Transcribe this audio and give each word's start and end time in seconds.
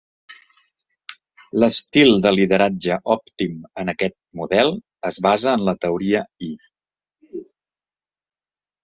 L'estil 1.63 2.15
de 2.25 2.31
lideratge 2.37 2.97
òptim 3.15 3.59
en 3.83 3.93
aquest 3.93 4.15
model 4.39 4.73
es 5.11 5.21
basa 5.27 5.53
en 5.59 5.67
la 5.69 5.77
Teoria 5.87 6.23
Y. 6.49 6.51